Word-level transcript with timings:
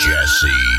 Jesse. 0.00 0.69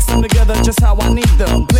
mix 0.00 0.06
them 0.06 0.22
together 0.22 0.54
just 0.62 0.80
how 0.80 0.96
I 1.00 1.12
need 1.12 1.28
them. 1.36 1.66
Play 1.66 1.79